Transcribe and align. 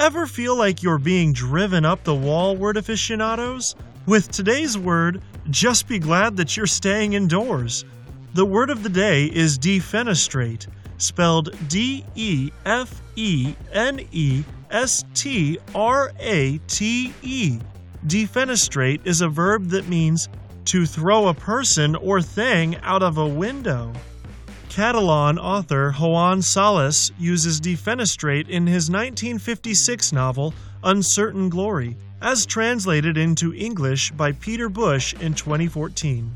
Ever 0.00 0.26
feel 0.26 0.56
like 0.56 0.82
you're 0.82 0.96
being 0.96 1.34
driven 1.34 1.84
up 1.84 2.04
the 2.04 2.14
wall, 2.14 2.56
word 2.56 2.78
aficionados? 2.78 3.76
With 4.06 4.30
today's 4.30 4.78
word, 4.78 5.20
just 5.50 5.86
be 5.86 5.98
glad 5.98 6.38
that 6.38 6.56
you're 6.56 6.64
staying 6.64 7.12
indoors. 7.12 7.84
The 8.32 8.46
word 8.46 8.70
of 8.70 8.82
the 8.82 8.88
day 8.88 9.26
is 9.26 9.58
defenestrate, 9.58 10.68
spelled 10.96 11.54
D 11.68 12.02
E 12.14 12.50
F 12.64 13.02
E 13.16 13.54
N 13.74 14.00
E 14.10 14.42
S 14.70 15.04
T 15.12 15.58
R 15.74 16.12
A 16.18 16.56
T 16.66 17.12
E. 17.20 17.58
Defenestrate 18.06 19.02
is 19.04 19.20
a 19.20 19.28
verb 19.28 19.68
that 19.68 19.86
means 19.86 20.30
to 20.64 20.86
throw 20.86 21.28
a 21.28 21.34
person 21.34 21.94
or 21.94 22.22
thing 22.22 22.74
out 22.76 23.02
of 23.02 23.18
a 23.18 23.28
window. 23.28 23.92
Catalan 24.70 25.36
author 25.36 25.90
Joan 25.98 26.40
Sales 26.42 27.10
uses 27.18 27.60
defenestrate 27.60 28.48
in 28.48 28.68
his 28.68 28.88
1956 28.88 30.12
novel 30.12 30.54
Uncertain 30.84 31.48
Glory, 31.48 31.96
as 32.22 32.46
translated 32.46 33.18
into 33.18 33.52
English 33.52 34.12
by 34.12 34.30
Peter 34.30 34.68
Bush 34.68 35.12
in 35.14 35.34
2014. 35.34 36.32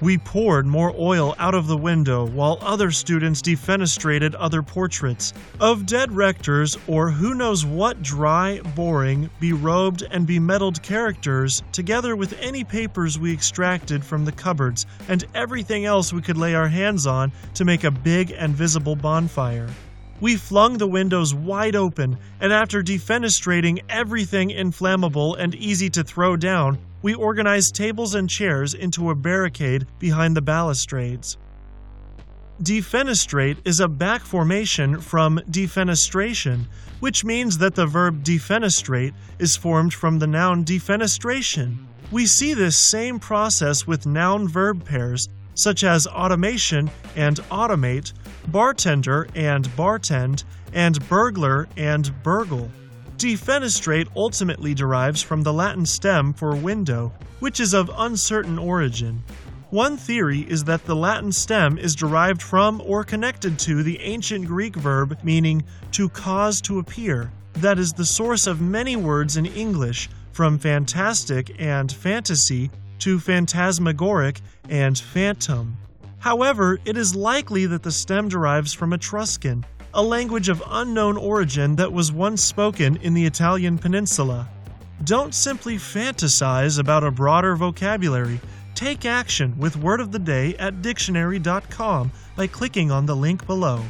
We 0.00 0.16
poured 0.16 0.66
more 0.66 0.94
oil 0.98 1.34
out 1.38 1.54
of 1.54 1.66
the 1.66 1.76
window 1.76 2.26
while 2.26 2.56
other 2.62 2.90
students 2.90 3.42
defenestrated 3.42 4.34
other 4.38 4.62
portraits 4.62 5.34
of 5.60 5.84
dead 5.84 6.10
rectors 6.10 6.78
or 6.86 7.10
who 7.10 7.34
knows 7.34 7.66
what 7.66 8.02
dry, 8.02 8.60
boring, 8.74 9.28
berobed, 9.40 10.06
and 10.10 10.26
bemedaled 10.26 10.80
characters, 10.82 11.62
together 11.72 12.16
with 12.16 12.32
any 12.40 12.64
papers 12.64 13.18
we 13.18 13.30
extracted 13.30 14.02
from 14.02 14.24
the 14.24 14.32
cupboards 14.32 14.86
and 15.08 15.26
everything 15.34 15.84
else 15.84 16.14
we 16.14 16.22
could 16.22 16.38
lay 16.38 16.54
our 16.54 16.68
hands 16.68 17.06
on 17.06 17.30
to 17.52 17.66
make 17.66 17.84
a 17.84 17.90
big 17.90 18.30
and 18.30 18.54
visible 18.54 18.96
bonfire. 18.96 19.68
We 20.22 20.36
flung 20.36 20.78
the 20.78 20.86
windows 20.86 21.34
wide 21.34 21.76
open, 21.76 22.16
and 22.40 22.52
after 22.54 22.82
defenestrating 22.82 23.82
everything 23.90 24.50
inflammable 24.50 25.34
and 25.34 25.54
easy 25.54 25.90
to 25.90 26.04
throw 26.04 26.36
down, 26.36 26.78
we 27.02 27.14
organized 27.14 27.74
tables 27.74 28.14
and 28.14 28.28
chairs 28.28 28.74
into 28.74 29.10
a 29.10 29.14
barricade 29.14 29.86
behind 29.98 30.36
the 30.36 30.42
balustrades. 30.42 31.38
Defenestrate 32.62 33.56
is 33.64 33.80
a 33.80 33.88
back 33.88 34.20
formation 34.20 35.00
from 35.00 35.40
defenestration, 35.50 36.66
which 37.00 37.24
means 37.24 37.56
that 37.58 37.74
the 37.74 37.86
verb 37.86 38.22
defenestrate 38.22 39.14
is 39.38 39.56
formed 39.56 39.94
from 39.94 40.18
the 40.18 40.26
noun 40.26 40.64
defenestration. 40.64 41.86
We 42.10 42.26
see 42.26 42.52
this 42.52 42.76
same 42.76 43.18
process 43.18 43.86
with 43.86 44.04
noun 44.04 44.46
verb 44.46 44.84
pairs 44.84 45.28
such 45.54 45.84
as 45.84 46.06
automation 46.06 46.90
and 47.16 47.36
automate, 47.50 48.12
bartender 48.48 49.28
and 49.34 49.68
bartend, 49.70 50.44
and 50.72 51.06
burglar 51.08 51.68
and 51.76 52.22
burgle. 52.22 52.70
Defenestrate 53.20 54.08
ultimately 54.16 54.72
derives 54.72 55.20
from 55.20 55.42
the 55.42 55.52
Latin 55.52 55.84
stem 55.84 56.32
for 56.32 56.56
window, 56.56 57.12
which 57.38 57.60
is 57.60 57.74
of 57.74 57.90
uncertain 57.98 58.58
origin. 58.58 59.22
One 59.68 59.98
theory 59.98 60.40
is 60.40 60.64
that 60.64 60.86
the 60.86 60.96
Latin 60.96 61.30
stem 61.30 61.76
is 61.76 61.94
derived 61.94 62.40
from 62.40 62.80
or 62.80 63.04
connected 63.04 63.58
to 63.58 63.82
the 63.82 64.00
ancient 64.00 64.46
Greek 64.46 64.74
verb 64.74 65.18
meaning 65.22 65.64
to 65.92 66.08
cause 66.08 66.62
to 66.62 66.78
appear. 66.78 67.30
That 67.52 67.78
is 67.78 67.92
the 67.92 68.06
source 68.06 68.46
of 68.46 68.62
many 68.62 68.96
words 68.96 69.36
in 69.36 69.44
English, 69.44 70.08
from 70.32 70.58
fantastic 70.58 71.54
and 71.58 71.92
fantasy 71.92 72.70
to 73.00 73.20
phantasmagoric 73.20 74.40
and 74.70 74.98
phantom. 74.98 75.76
However, 76.20 76.78
it 76.86 76.96
is 76.96 77.14
likely 77.14 77.66
that 77.66 77.82
the 77.82 77.92
stem 77.92 78.30
derives 78.30 78.72
from 78.72 78.94
Etruscan, 78.94 79.66
a 79.92 80.02
language 80.02 80.48
of 80.48 80.62
unknown 80.68 81.16
origin 81.16 81.76
that 81.76 81.92
was 81.92 82.12
once 82.12 82.42
spoken 82.42 82.96
in 82.96 83.14
the 83.14 83.26
Italian 83.26 83.76
peninsula. 83.76 84.48
Don't 85.04 85.34
simply 85.34 85.76
fantasize 85.76 86.78
about 86.78 87.02
a 87.02 87.10
broader 87.10 87.56
vocabulary. 87.56 88.40
Take 88.74 89.04
action 89.04 89.58
with 89.58 89.76
Word 89.76 90.00
of 90.00 90.12
the 90.12 90.18
Day 90.18 90.54
at 90.56 90.82
dictionary.com 90.82 92.12
by 92.36 92.46
clicking 92.46 92.90
on 92.90 93.06
the 93.06 93.16
link 93.16 93.46
below. 93.46 93.82